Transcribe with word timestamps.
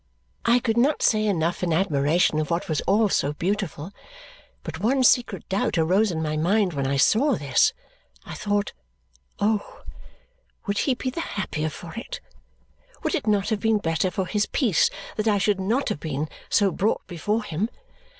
I 0.45 0.57
could 0.59 0.77
not 0.77 1.03
say 1.03 1.27
enough 1.27 1.61
in 1.61 1.71
admiration 1.71 2.39
of 2.39 2.49
what 2.49 2.67
was 2.67 2.81
all 2.87 3.07
so 3.07 3.33
beautiful, 3.33 3.91
but 4.63 4.79
one 4.79 5.03
secret 5.03 5.47
doubt 5.47 5.77
arose 5.77 6.09
in 6.09 6.23
my 6.23 6.37
mind 6.37 6.73
when 6.73 6.87
I 6.87 6.97
saw 6.97 7.35
this, 7.35 7.71
I 8.25 8.33
thought, 8.33 8.73
oh, 9.39 9.83
would 10.65 10.79
he 10.79 10.95
be 10.95 11.11
the 11.11 11.19
happier 11.21 11.69
for 11.69 11.93
it! 11.93 12.19
Would 13.03 13.13
it 13.13 13.27
not 13.27 13.49
have 13.49 13.59
been 13.59 13.77
better 13.77 14.09
for 14.09 14.25
his 14.25 14.47
peace 14.47 14.89
that 15.17 15.27
I 15.27 15.37
should 15.37 15.59
not 15.59 15.89
have 15.89 15.99
been 15.99 16.27
so 16.49 16.71
brought 16.71 17.05
before 17.05 17.43
him? 17.43 17.69